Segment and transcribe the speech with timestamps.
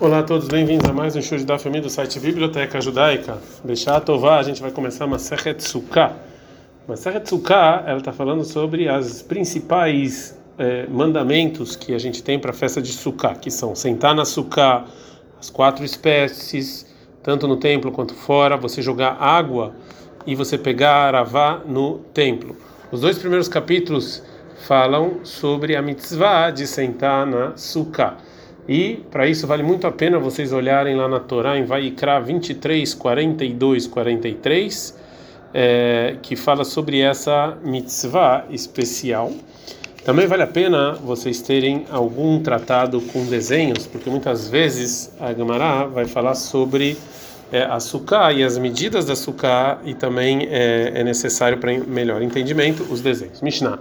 [0.00, 3.38] Olá a todos, bem-vindos a mais um show de da família do site Biblioteca Judaica.
[3.62, 6.16] Deixar Tová, a gente vai começar uma Sechet Sukkah.
[6.88, 12.38] Uma Sechet Sukkah, ela está falando sobre as principais eh, mandamentos que a gente tem
[12.38, 14.86] para a festa de Sukkah, que são sentar na Sukkah,
[15.38, 16.86] as quatro espécies,
[17.22, 19.72] tanto no templo quanto fora, você jogar água
[20.26, 22.56] e você pegar aravá no templo.
[22.90, 24.22] Os dois primeiros capítulos
[24.66, 28.16] falam sobre a mitzvah de sentar na Sukkah.
[28.68, 32.94] E para isso vale muito a pena vocês olharem lá na Torá em Vaikra 23,
[32.94, 34.98] 42, 43,
[35.52, 39.32] é, que fala sobre essa mitzvah especial.
[40.04, 45.86] Também vale a pena vocês terem algum tratado com desenhos, porque muitas vezes a Gemara
[45.86, 46.96] vai falar sobre
[47.52, 52.84] é, açúcar e as medidas da açúcar e também é, é necessário para melhor entendimento
[52.90, 53.40] os desenhos.
[53.40, 53.78] Mishnah.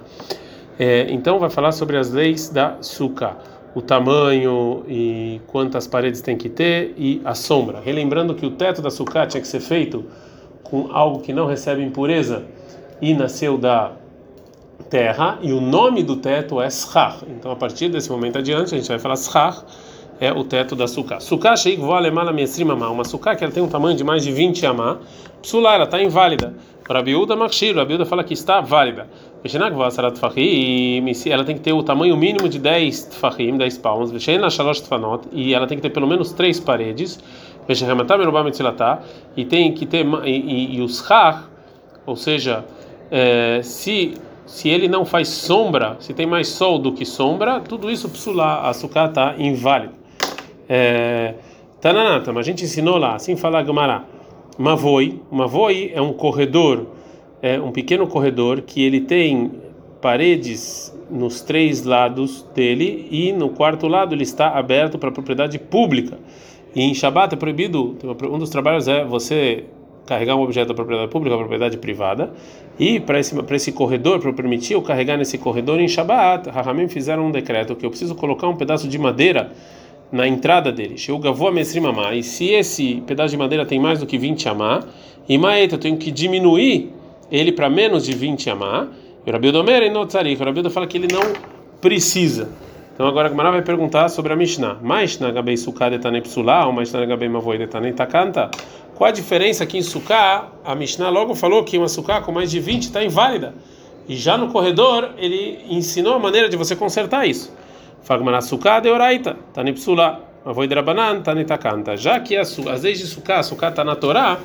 [0.79, 3.37] É, então vai falar sobre as leis da açúcar
[3.73, 7.79] o tamanho e quantas paredes tem que ter e a sombra.
[7.79, 10.05] Relembrando que o teto da sucá tinha que ser feito
[10.63, 12.43] com algo que não recebe impureza
[13.01, 13.93] e nasceu da
[14.89, 17.23] terra, e o nome do teto é Schach.
[17.27, 19.63] Então, a partir desse momento adiante, a gente vai falar Schach
[20.19, 21.19] é o teto da sucá.
[21.19, 22.47] Sucá sheik voa alemã minha
[22.91, 24.99] Uma sucá que ela tem um tamanho de mais de 20 amá.
[25.41, 26.53] Psulá, ela está inválida.
[26.87, 29.09] Rabiúda Makshir, Rabiúda fala que está válida.
[29.43, 34.11] Ela tem que ter o tamanho mínimo de 10 tfahim, 10 palmos.
[35.31, 37.19] E ela tem que ter pelo menos 3 paredes.
[39.37, 40.05] E tem que ter.
[40.25, 41.49] E, e, e os har,
[42.05, 42.65] ou seja,
[43.09, 44.15] é, se
[44.51, 48.67] se ele não faz sombra, se tem mais sol do que sombra, tudo isso psulá,
[48.67, 49.93] açúcar está inválido.
[50.67, 51.35] É,
[51.79, 54.03] Tananata, mas a gente ensinou lá, assim fala Gamara.
[54.57, 56.85] Mavoi, Mavoi é um corredor,
[57.41, 59.51] é um pequeno corredor que ele tem
[60.01, 66.17] paredes nos três lados dele e no quarto lado ele está aberto para propriedade pública.
[66.75, 67.97] E em Shabat é proibido,
[68.31, 69.65] um dos trabalhos é você
[70.05, 72.33] carregar um objeto da propriedade pública, da propriedade privada,
[72.79, 76.87] e para esse para esse corredor, para permitir eu carregar nesse corredor em Shabat, Rahamim
[76.87, 79.51] fizeram um decreto que eu preciso colocar um pedaço de madeira
[80.11, 80.95] na entrada dele.
[80.95, 84.83] E se esse pedaço de madeira tem mais do que 20 amá,
[85.29, 86.91] e maeta, eu tenho que diminuir
[87.31, 88.87] ele para menos de 20 amá.
[89.25, 90.41] E o Rabi Domer e Notzarik.
[90.41, 91.21] O Rabi fala que ele não
[91.79, 92.49] precisa.
[92.93, 94.77] Então agora a Gemara vai perguntar sobre a Mishnah.
[94.81, 98.51] Mais na Gabei Sukkah de Psulá, ou mais na Gabei Mavoi de Takanta?
[98.95, 100.49] Qual a diferença aqui em Sukkah?
[100.63, 103.55] A Mishnah logo falou que uma Sukkah com mais de 20 está inválida.
[104.07, 107.51] E já no corredor ele ensinou a maneira de você consertar isso.
[108.03, 110.27] Fagmana Sukkah de Oraita, Tani Psula.
[110.43, 111.95] Avoi Drabanan, Tani Takanta.
[111.95, 114.39] Já que as leis de Sukkah, Sukkah está na Torá,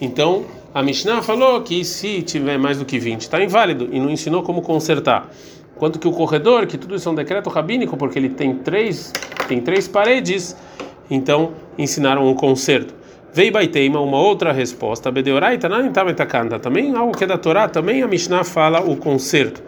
[0.00, 4.10] então a Mishnah falou que se tiver mais do que 20 está inválido e não
[4.10, 5.30] ensinou como consertar.
[5.76, 9.12] Quanto que o corredor, que tudo isso é um decreto rabínico, porque ele tem três,
[9.46, 10.56] tem três paredes,
[11.10, 12.94] então ensinaram um conserto.
[13.32, 15.10] Veio Baiteima, uma outra resposta.
[15.10, 15.68] Bedeoraita.
[16.60, 19.62] Também algo que é da Torá, também a Mishnah fala o conserto.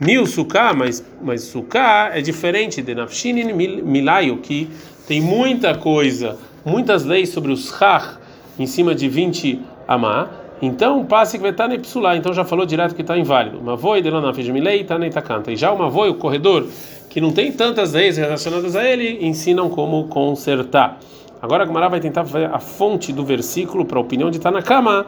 [0.00, 4.70] Nil Sukkah, mas, mas Sukkah é diferente de Nafshinin Milayo, que
[5.06, 8.18] tem muita coisa, muitas leis sobre os Chach
[8.58, 10.39] em cima de 20 Amá.
[10.62, 13.58] Então, passe que vai estar Nepsulá, então já falou direto que está inválido.
[13.58, 15.50] Uma voi de Lanafij Milei está Takanta.
[15.50, 16.66] E já uma voi, o corredor,
[17.08, 20.98] que não tem tantas leis relacionadas a ele, ensinam como consertar.
[21.40, 25.06] Agora a Gemara vai tentar ver a fonte do versículo para a opinião de Tanakama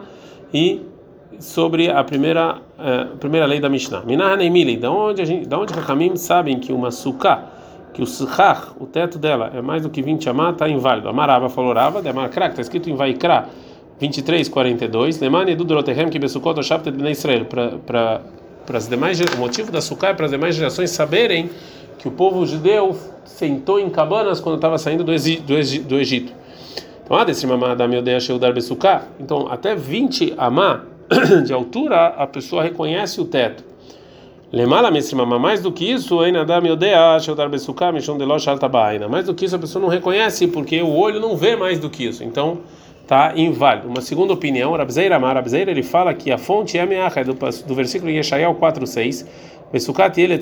[0.51, 0.81] e
[1.39, 4.01] sobre a primeira uh, primeira lei da Mishnah.
[4.01, 7.43] Minah Neimili, da onde a gente, da onde Hakamim sabem que uma sukkah,
[7.93, 11.07] que o sukkah, o teto dela é mais do que 20 amá, está inválido.
[11.07, 13.47] Amarava falou Rava, de Amakra, está escrito em Vaikra
[13.99, 15.19] 23, 42.
[15.19, 18.21] Leman Edu Dorotehem que Besukot Oshapt de Israel para
[18.73, 21.49] as demais o motivo da sukkah é para as demais gerações saberem
[21.99, 26.33] que o povo judeu sentou em cabanas quando estava saindo do, do, Egito.
[27.03, 28.27] Então, ah, desse mamá da meu Deus,
[29.19, 30.83] Então, até 20 amá
[31.45, 33.63] de altura, a pessoa reconhece o teto.
[34.51, 36.75] Lemala mesrimama, mais do que isso, ainda dá meu
[39.09, 41.89] mais do que isso a pessoa não reconhece porque o olho não vê mais do
[41.89, 42.23] que isso.
[42.23, 42.59] Então,
[43.07, 43.87] tá inválido.
[43.87, 47.33] Uma segunda opinião, Rabzeira Amar, Rabzeira, ele fala que a fonte é a meacha, do,
[47.33, 49.25] do versículo Yeshayahu 4:6,
[49.71, 50.37] Besukat ele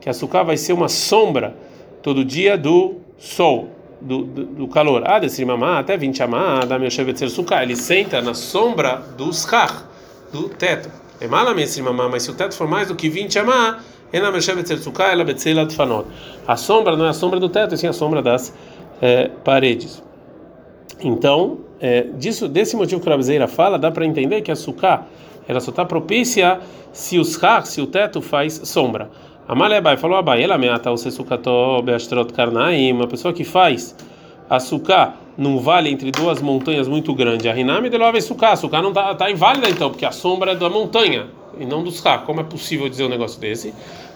[0.00, 1.56] que a suká vai ser uma sombra
[2.02, 3.68] todo dia do sol
[4.00, 5.02] do, do, do calor.
[5.04, 7.62] Ah, desse mamá, até 20 amá, da meu chevetzer suká.
[7.62, 9.88] Ele senta na sombra do skar,
[10.32, 10.90] do teto.
[11.20, 13.80] É mala mamá, mas se o teto for mais do que 20 amá,
[14.12, 14.30] ela
[16.46, 18.54] a sombra não é a sombra do teto, é sim a sombra das
[19.02, 20.02] é, paredes.
[21.00, 25.06] Então, é, disso, desse motivo que a Rabzeira fala, dá para entender que a suká
[25.48, 26.60] ela só está propícia
[26.92, 29.10] se os se o teto faz sombra.
[29.46, 33.94] Amalebai falou Abai, ela meata o sesukato beastrot karnaim, uma pessoa que faz
[34.50, 37.46] açúcar não vale entre duas montanhas muito grandes.
[37.46, 38.56] A Rinami de Love Suká.
[38.56, 41.26] Suká não está tá inválida então, porque a sombra é da montanha
[41.58, 42.18] e não dos Suká.
[42.18, 43.72] Como é possível dizer um negócio desse?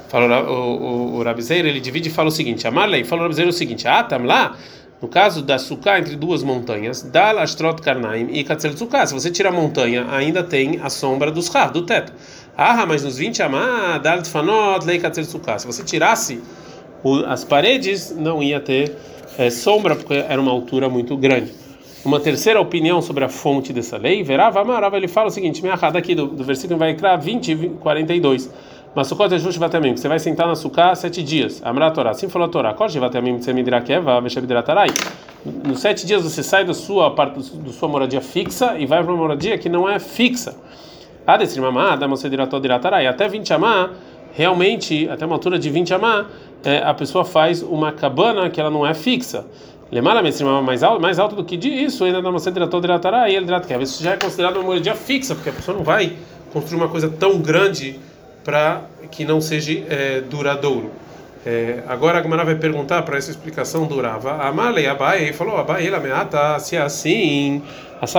[0.08, 3.24] Fala o, o, o Rabizeira, ele divide e fala o seguinte: A Marley fala o
[3.24, 4.56] Rabizeira o seguinte: Ah, tam lá.
[5.00, 9.06] No caso da Suká entre duas montanhas, Dal Ashtrot Karnaim e Katzel Suká.
[9.06, 12.12] Se você tira a montanha, ainda tem a sombra dos Har, do teto.
[12.54, 15.58] Ah, mas nos 20 Amá, Dal Tfanot, Lei Katzel Suká.
[15.58, 16.42] Se você tirasse
[17.26, 18.94] as paredes, não ia ter
[19.38, 21.50] é, sombra, porque era uma altura muito grande.
[22.04, 25.70] Uma terceira opinião sobre a fonte dessa lei, Verava Amarava, ele fala o seguinte: me
[25.92, 28.50] daqui do, do versículo vai entrar 20 e 42.
[28.92, 31.62] Mas Sukkot justo também, você vai sentar na Sukkah sete dias.
[31.64, 32.74] Amra Torá, assim falou a Torá.
[32.74, 34.88] Kol Shivatamim Tsemidirakeva, Veshabidratarai.
[35.64, 39.12] Nos sete dias você sai da sua parte da sua moradia fixa e vai para
[39.12, 40.56] uma moradia que não é fixa.
[41.24, 43.06] Adesrimamá, Damosediratodiratarai.
[43.06, 43.90] Até 20 amá,
[44.32, 46.26] realmente, até uma altura de 20 amá,
[46.64, 49.46] é, a pessoa faz uma cabana que ela não é fixa.
[49.92, 50.20] Lemara
[50.62, 52.38] mais alto, mais alto do que isso, ainda dá uma
[53.28, 53.46] e ele
[53.82, 56.12] Isso já é considerado uma moradia fixa, porque a pessoa não vai
[56.52, 57.98] construir uma coisa tão grande
[58.44, 60.90] para que não seja é, duradouro.
[61.44, 64.42] É, agora a Gemara vai perguntar para essa explicação durava.
[64.42, 67.62] Amalei Abai falou: Abai, ela meata, se é assim,
[68.06, 68.18] se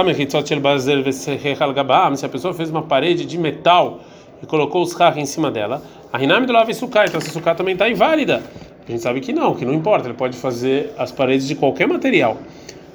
[2.25, 3.99] a pessoa fez uma parede de metal
[4.41, 7.53] e colocou os carros em cima dela, a Rinami do Lava Sukkah, então essa Sukkah
[7.53, 8.41] também está inválida.
[8.87, 11.87] A gente sabe que não, que não importa, ele pode fazer as paredes de qualquer
[11.87, 12.37] material.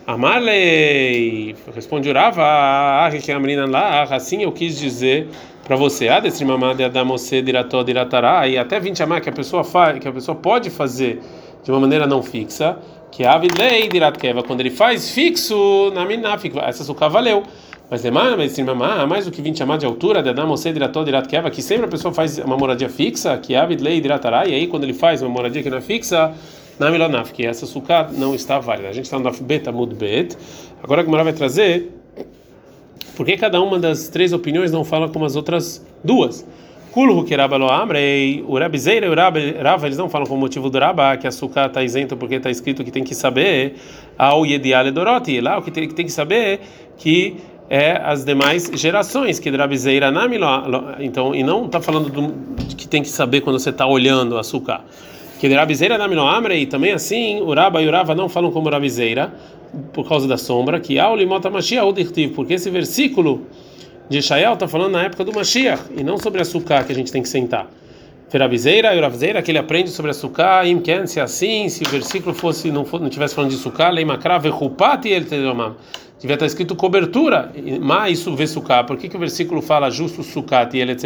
[0.06, 5.28] Amalei responde Urava, ah, que a menina lá, assim eu quis dizer
[5.66, 9.64] para você, ah, desse mamade adamose dirató diratará, e até 20 amar que a pessoa
[9.64, 11.20] faz, que a pessoa pode fazer
[11.64, 12.78] de uma maneira não fixa,
[13.10, 17.42] que a avilei diratkeva, quando ele faz fixo na minafik, essa suca valeu.
[17.90, 21.50] Mas demais, mas mamá, mais do que 20 amar de altura, de adamose dirató diratkeva,
[21.50, 24.84] que sempre a pessoa faz uma moradia fixa, que a avilei diratará, e aí quando
[24.84, 26.32] ele faz uma moradia que não é fixa,
[26.78, 28.88] na milonaf, que essa suca não está válida.
[28.88, 30.36] A gente está no beta mud bet.
[30.82, 31.90] Agora a Gemara vai trazer
[33.16, 36.46] por que cada uma das três opiniões não fala como as outras duas?
[36.92, 40.70] Kulhu que Rabba lo amrei, o Rabizeira e o Rava, eles não falam como motivo
[40.70, 43.74] do Rabba, que açúcar está isento porque está escrito que tem que saber
[44.16, 46.60] ao Yediale Doroti, lá o que tem, que tem que saber
[46.96, 47.36] que
[47.68, 50.46] é as demais gerações que Rabizeira namilo,
[51.00, 52.32] então e não está falando do,
[52.76, 54.82] que tem que saber quando você está olhando açúcar.
[55.38, 59.32] Que Rabizeira namilo amrei, também assim, o Rabba e o Rava não falam como Rabizeira
[59.92, 63.42] por causa da sombra, que Aulimota Mashiach Udirtiv, porque esse versículo
[64.08, 67.12] de Shael está falando na época do Mashiach e não sobre açúcar que a gente
[67.12, 67.68] tem que sentar.
[68.28, 72.84] Ferabizeira, Euravizeira, que ele aprende sobre açúcar, Imken, se assim, se o versículo fosse não,
[72.84, 78.34] for, não tivesse falando de açúcar, Leimakra, Vechupati, ele devia estar escrito cobertura, mas isso
[78.34, 78.82] vesuká.
[78.82, 80.96] Por que, que o versículo fala justo sukat e ele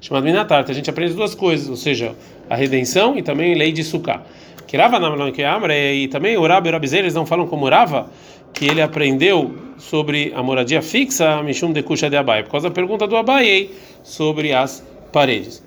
[0.00, 0.70] chamado minatart?
[0.70, 2.14] A gente aprende duas coisas, ou seja,
[2.48, 4.22] a redenção e também lei de suká.
[4.66, 4.98] Que Rava
[5.32, 8.10] que Amre e também o Rabi e eles não falam como Rava,
[8.54, 12.74] que ele aprendeu sobre a moradia fixa, Mishum de Kusha de Abai, por causa da
[12.74, 13.68] pergunta do Abai
[14.02, 14.82] sobre as
[15.12, 15.66] paredes.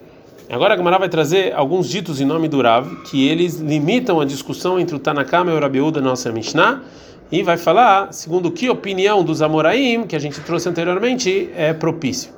[0.51, 4.25] Agora a Gemara vai trazer alguns ditos em nome do Rav, que eles limitam a
[4.25, 6.81] discussão entre o Tanakama e o Rabiú da nossa Mishnah,
[7.31, 12.31] e vai falar, segundo que opinião dos Amoraim, que a gente trouxe anteriormente, é propício.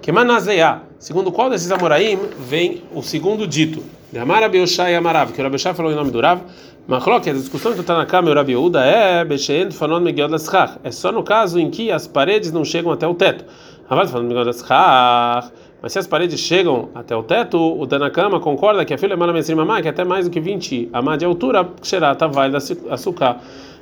[0.00, 2.18] Que Manazeá, segundo qual desses Amoraim
[2.48, 3.84] vem o segundo dito?
[4.10, 6.40] De Amar e Amarav, que o Rabi falou em nome do Rav.
[6.88, 10.32] Machlok, a discussão que está na cama e o Rabi Yehuda é Bechein Fanon Megiod
[10.32, 10.78] Laschach.
[10.82, 13.44] É só no caso em que as paredes não chegam até o teto.
[13.88, 15.52] Avad Fanon Megiod Laschach.
[15.84, 19.32] Mas se as paredes chegam até o teto, o Danakama concorda que a filha é
[19.34, 22.56] Mesrim Mamá, que é até mais do que 20 amá de altura, Xerata vai da
[22.88, 23.36] açúcar.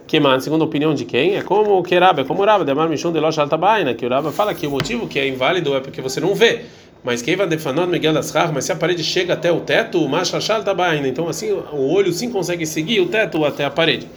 [0.05, 1.37] Que man, segundo a opinião de quem?
[1.37, 4.09] É como o Kerab, é como o Raba, Demar Mishun de Losh Altabaina, que o
[4.09, 6.63] Raba fala que o motivo que é inválido é porque você não vê.
[7.05, 10.09] Mas quem vai defanar Miguel Asrar, mas se a parede chega até o teto, o
[10.09, 11.07] Machachal ainda.
[11.07, 14.09] Então assim o olho sim consegue seguir o teto até a parede.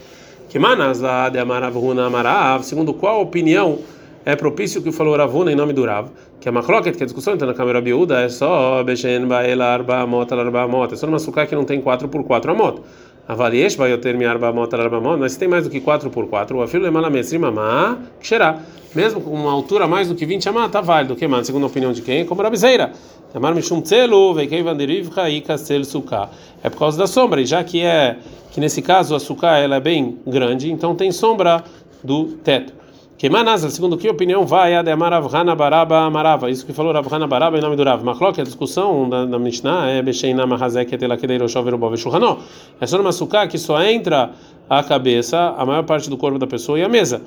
[0.48, 3.78] Que manas lá de Amaravuna Amarav, segundo qual opinião
[4.26, 7.34] é propício que falou Ravuna em nome do Rav, que a Machloket, que a discussão
[7.34, 11.46] está na câmera biúda, é só Bechen Baela Arba Mota Arba é só numa sucá
[11.46, 12.82] que não tem 4 por 4 a moto.
[13.28, 16.10] Avaliesh vai ter minha arba mota arba mota, mas se tem mais do que 4
[16.10, 18.60] por 4, o afilo é malamesri mamá, que será?
[18.96, 21.14] mesmo com uma altura mais do que 20 amas, está válido.
[21.14, 21.46] Que mais?
[21.46, 22.24] Segundo a opinião de quem?
[22.24, 22.92] Como Rabizeira.
[23.34, 26.30] Amar Mishum Tzelu, Veikei Vanderivka e Kastel Suká.
[26.62, 28.16] É por causa da sombra, e já que é
[28.50, 31.62] que nesse caso a Suká ela é bem grande, então tem sombra
[32.02, 32.72] do teto.
[33.18, 36.50] Que manasa, segundo que opinião vai a de Amaravhana Baraba Amarava?
[36.50, 38.04] Isso que falou Ravhana Baraba em nome do Rav.
[38.04, 42.40] Machlok, a discussão da, da Mishnah é Becheina Mahazek Etelakedeiro Shover Bov Shulhanó.
[42.78, 44.32] É só numa suká que só entra
[44.68, 47.22] a cabeça, a maior parte do corpo da pessoa e a mesa.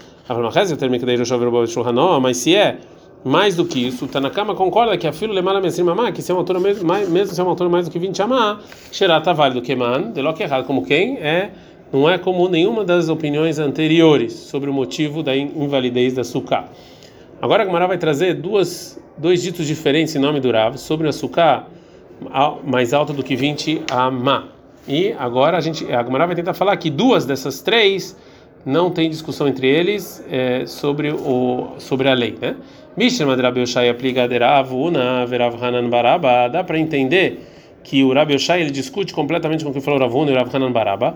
[2.21, 2.77] Mas se é
[3.25, 6.21] mais do que isso, tá na cama concorda que a filha lemala mesmo mamá, que
[6.21, 8.59] se é uma altura mesmo, mesmo se é uma altura mais do que 20 amá,
[8.91, 11.51] xerá tá válido que man, de lo que errado como quem é
[11.91, 16.65] não é como nenhuma das opiniões anteriores sobre o motivo da invalidez da suká.
[17.41, 21.11] Agora a Gemara vai trazer duas, dois ditos diferentes em nome do Rav sobre a
[21.11, 21.65] suká
[22.63, 24.49] mais alta do que 20 amá.
[24.87, 28.15] E agora a gente, a Gemara vai tentar falar que duas dessas três
[28.65, 32.55] não tem discussão entre eles é, sobre o sobre a lei, né?
[32.97, 34.27] Mishra Rabi Yoshai aplica
[34.71, 36.49] Una Verav Hanan Baraba.
[36.49, 37.39] Dá para entender
[37.89, 40.71] que o Rabi Yoshai ele discute completamente com o que falou Ravuna e Rav Hanan
[40.71, 41.15] Baraba.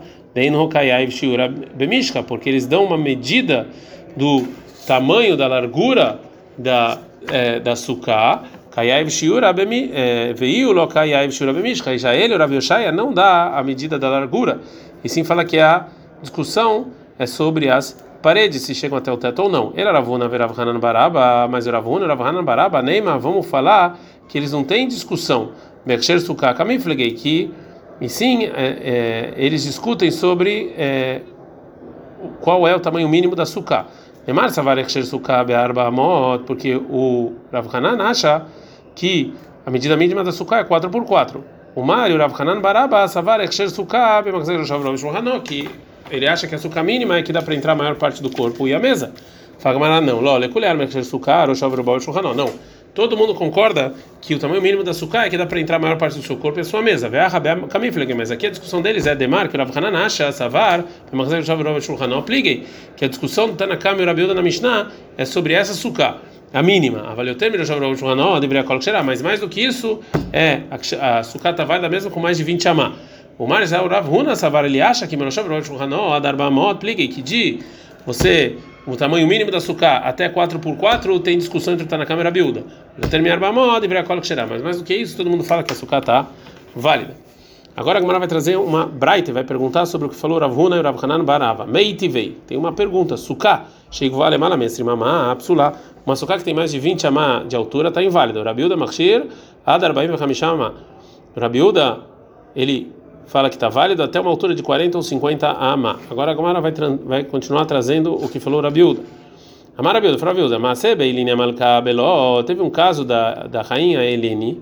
[2.26, 3.68] Porque eles dão uma medida
[4.16, 4.44] do
[4.84, 6.18] tamanho da largura
[6.58, 6.98] da
[7.30, 8.42] é, da suká.
[8.72, 9.54] Kayaiv Shiura
[10.34, 11.96] veio lo Kayaiv Shiura Bemishka.
[11.96, 14.60] Já ele, o Rabi Yoshai, não dá a medida da largura.
[15.04, 15.86] E sim fala que a
[16.20, 19.72] discussão é sobre as paredes, se chegam até o teto ou não.
[19.76, 23.96] Ele Ravuna Verav Hanan Baraba, mas o Ravuna Rav Hanan Baraba, Neima, vamos falar
[24.28, 25.52] que eles não têm discussão.
[25.84, 27.52] Bercher Sukkah, Kamei Fleguei, que
[28.00, 31.20] e sim, é, é, eles discutem sobre é,
[32.40, 33.86] qual é o tamanho mínimo da sukkah.
[34.26, 38.46] Emar Savar Bercher Sukkah Be'arba Amot, porque o Rav Hanan acha
[38.94, 39.32] que
[39.64, 41.44] a medida mínima da sukkah é 4 por 4.
[41.76, 45.70] O Mário Rav Hanan Baraba Savar Bercher Sukkah Be'makzer Shavrom Shulchanok, que
[46.10, 48.30] ele acha que a suca mínima é que dá para entrar a maior parte do
[48.30, 49.12] corpo e a mesa.
[49.58, 52.50] Fala, não, lole, colher, sucar, ou chove o não, não.
[52.94, 55.78] Todo mundo concorda que o tamanho mínimo da sucá é que dá para entrar a
[55.80, 57.10] maior parte do seu corpo e a sua mesa.
[58.16, 60.84] Mas aqui a discussão deles é demar que o Rav Hanan acha, savar,
[62.96, 66.18] que a discussão do Tanakam e o Rabiuda na Mishnah é sobre essa sucá,
[66.52, 67.00] a mínima.
[67.10, 67.56] Avaliou termo,
[68.40, 69.98] deveria colocar, mas mais do que isso,
[70.32, 70.60] é
[71.00, 72.94] a sucá está válida mesmo com mais de 20 amá.
[73.36, 77.58] O Marzal Rav Huna Savar ele acha que Menoshav Rosh Shulchanó Adarbamot pligue que de
[78.06, 82.30] você o tamanho mínimo da sucá até 4x4 tem discussão entre o Tanakam e a
[82.30, 82.64] Biúda.
[82.98, 84.46] Já terminar Bamod e virar cola que cheirar.
[84.46, 86.26] Mas mais do que isso, todo mundo fala que a sucá está
[86.76, 87.14] válida.
[87.76, 90.76] Agora a Gemara vai trazer uma Braite, vai perguntar sobre o que falou Rav Huna
[90.76, 91.66] e Rav Hanan Barava.
[91.66, 92.38] Meitivei.
[92.46, 93.16] Tem uma pergunta.
[93.16, 95.72] Sucá, chego vale mala mamá, apsulá.
[96.04, 98.42] Uma sucá que tem mais de 20 amá de altura está inválida.
[98.44, 99.26] Rabiuda Machir,
[99.64, 100.74] Adarbaim Hamishama.
[101.36, 102.00] Rabiuda,
[102.54, 102.92] ele
[103.26, 105.98] fala que está válido até uma altura de 40 ou 50 ama.
[106.10, 106.72] Agora a Gamara vai,
[107.04, 109.02] vai continuar trazendo o que falou Rabiuda.
[109.76, 114.60] Amar Rabiuda, falou Rabiuda, Masebe Elini Amalka Beló, teve um caso da, da rainha Elini,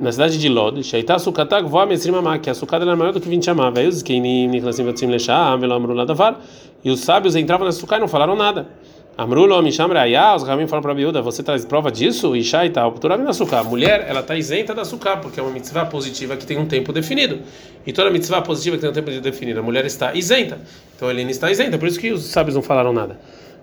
[0.00, 3.28] na cidade de Lod, Shaita Sukatag Voa Mesrimamá, que a sucada era maior do que
[3.28, 6.38] 20 amá, veio os Keini Niklasim Vatzim Leshá, Velo Amruladavar,
[6.84, 8.66] e os sábios entravam na sucada e não falaram nada.
[9.18, 12.36] Amrulo Misham Raya, os Ramim falam para a Biúda, você traz prova disso?
[12.36, 13.60] Ishai tal, Turami açúcar.
[13.60, 16.66] A mulher, ela está isenta da açúcar, porque é uma mitzvah positiva que tem um
[16.66, 17.38] tempo definido.
[17.86, 20.58] E toda mitzvah positiva que tem um tempo definido, a mulher está isenta.
[20.94, 23.18] Então a Helena está isenta, por isso que os sábios não falaram nada.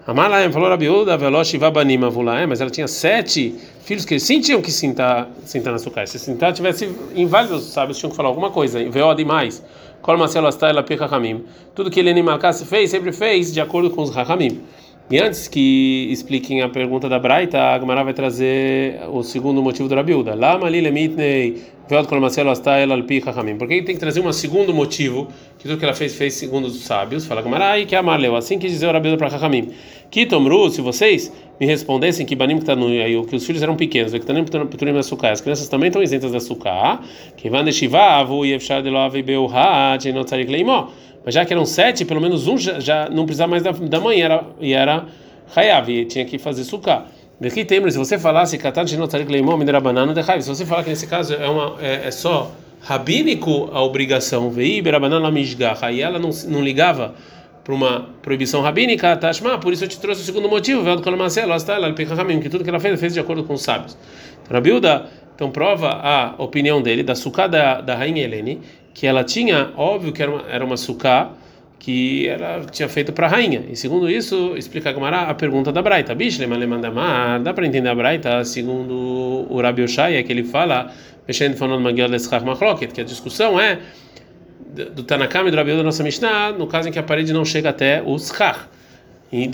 [0.07, 4.59] Amalaem falou a Biúda, Velosh Vabanima Vulaem, mas ela tinha sete filhos que sim tinham
[4.59, 6.07] que sentar, sentar na açúcar.
[6.07, 8.83] Se sentar tivesse inválido, os sábios tinham que falar alguma coisa.
[8.89, 9.63] Veó demais.
[10.01, 11.45] Kol Marcelo Astay, Lapir Hamim.
[11.75, 14.63] Tudo que Helena Malkasse fez, sempre fez de acordo com os Rahamim.
[15.11, 19.89] E antes que expliquem a pergunta da Braita, a Gemara vai trazer o segundo motivo
[19.89, 20.33] do Rabiuda.
[20.33, 23.57] Lama li lemitnei veod kol maselo astael alpi chachamim.
[23.57, 25.27] Por que tem que trazer um segundo motivo,
[25.59, 27.25] que tudo que ela fez, fez segundo os sábios?
[27.25, 28.33] Fala Gemara, e que amarleu.
[28.37, 29.71] Assim que dizer o Rabiuda para chachamim.
[30.09, 32.59] Que tomru, se vocês me respondessem que banim
[33.03, 36.31] aí que os filhos eram pequenos, que tanim puturim açúcar, as crianças também estão isentas
[36.31, 37.01] da açúcar,
[37.35, 40.87] que van deshivavu e efshar de lo avei beuha, de não tzarik leimó.
[41.25, 43.99] Mas já que eram sete, pelo menos um já, já não precisava mais da, da
[43.99, 45.05] mãe, era, e era
[45.55, 47.05] Hayav, e tinha que fazer sukkah.
[47.39, 52.07] Daqui tem, se você falasse Katan Se você falar que nesse caso é, uma, é,
[52.07, 52.51] é só
[52.81, 57.15] rabínico a obrigação, Vei Berabanana Mishgaha, e ela não, não ligava
[57.63, 62.63] para uma proibição rabínica, Tashma, por isso eu te trouxe o segundo motivo, que tudo
[62.63, 63.97] que ela fez, fez de acordo com os sábios.
[64.51, 68.61] Rabiuda, então prova a opinião dele da sukkah da, da rainha Helene,
[68.93, 71.31] que ela tinha, óbvio que era uma, era uma sukkah
[71.79, 73.65] que ela tinha feito para a rainha.
[73.69, 76.15] E segundo isso, explica a Gamara a pergunta da Braita.
[76.15, 80.93] Bishlema lemandamar, dá para entender a Braita, segundo o Rabi Oshai, é que ele fala,
[81.57, 81.81] falando
[82.45, 83.79] Machloket, que a discussão é
[84.95, 87.43] do Tanakam e do Rabi da nossa Mishnah, no caso em que a parede não
[87.43, 88.61] chega até o Schach.
[89.31, 89.47] E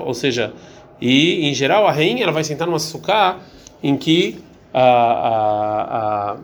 [0.00, 0.52] ou seja,
[1.00, 3.38] e em geral a rainha ela vai sentar numa sukkah
[3.82, 4.38] em que
[4.72, 6.36] a, a,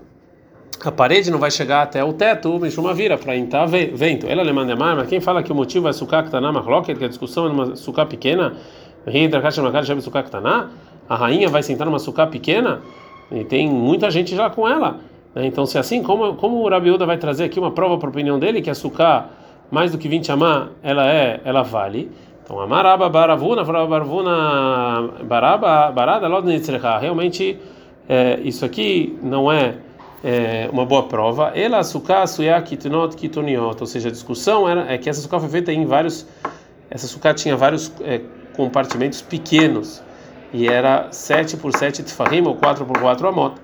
[0.89, 4.27] a parede não vai chegar até o teto, uma vira para entrar vento.
[4.27, 6.95] Ela lemanda mais, mas quem fala que o motivo é sukkah que está na marloquet,
[6.95, 8.55] que a discussão é numa sukkah pequena,
[11.09, 12.81] a rainha vai sentar numa sukkah pequena
[13.31, 15.01] e tem muita gente já com ela.
[15.35, 15.47] Né?
[15.47, 18.11] Então, se é assim, como, como o Rabiuda vai trazer aqui uma prova para a
[18.11, 19.27] opinião dele, que a sukkah
[19.71, 22.11] mais do que 20 amá, ela é, ela vale.
[22.45, 26.47] Então, amaraba baravuna, baravuna baraba barada lod
[27.01, 27.59] realmente
[28.09, 29.77] é, isso aqui não é
[30.25, 31.53] é, uma boa prova.
[31.55, 35.51] Ela açúcar suya kitnot kitoniot, ou seja, a discussão era é que essa açúcar foi
[35.51, 36.27] feita em vários,
[36.91, 38.23] essa açúcar tinha vários é,
[38.57, 40.03] compartimentos pequenos
[40.53, 43.57] e era 7 por 7 tefahim ou 4 por 4 amot.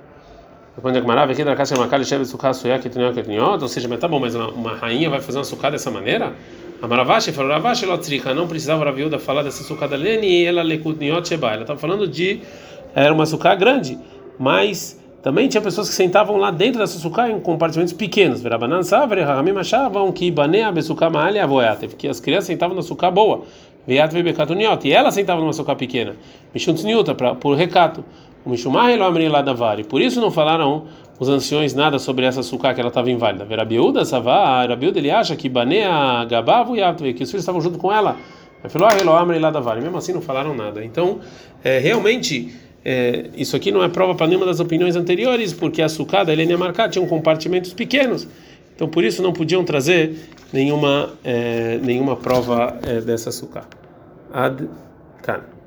[0.81, 3.99] Quando a Gemara aqui da de Makali Shevet Sukkah Suya Kitniot Kitniot, ou seja, mas
[3.99, 6.33] tá bom, mas uma, uma rainha vai fazer uma sukkah dessa maneira?
[6.81, 10.45] A Maravashi falou, Ravashi Lotrika, não precisava a viúva falar dessa sukkah da Leni e
[10.47, 11.53] ela Lekutniot Sheba.
[11.53, 12.41] Ela estava falando de,
[12.95, 13.99] era uma sukkah grande,
[14.39, 18.41] mas também tinha pessoas que sentavam lá dentro dessa sukkah em compartimentos pequenos.
[18.41, 23.11] Verabanan Savre, Rahamim achavam que Banea Besukkah Maali Avoyatev, que as crianças sentavam na sukkah
[23.11, 23.43] boa.
[23.87, 26.17] Veiat Vebekatuniot, e ela sentava numa sukkah pequena.
[26.55, 28.03] Mishuntniuta, por recato.
[28.47, 29.85] Amri Ladavari.
[29.85, 30.85] Por isso não falaram
[31.19, 33.45] os anciões nada sobre essa sucá que ela estava inválida.
[33.45, 37.77] Verabiúda, Savá, Rabiúda, ele acha que Banea Gabavu e Atve, que os filhos estavam junto
[37.79, 38.17] com ela.
[38.19, 38.41] Ah.
[39.83, 40.83] Mesmo assim não falaram nada.
[40.83, 41.21] Então,
[41.63, 42.70] é, realmente.
[42.85, 46.57] É, isso aqui não é prova para nenhuma das opiniões anteriores, porque a sucada ele
[46.57, 48.27] marcar tinham compartimentos pequenos,
[48.75, 53.65] então por isso não podiam trazer nenhuma é, nenhuma prova é, dessa sucá.
[54.33, 54.67] Ad
[55.23, 55.60] kan.